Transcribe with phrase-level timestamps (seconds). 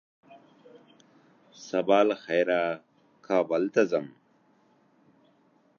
[1.67, 2.59] سبا له خيره
[3.27, 4.05] کابل ته ځم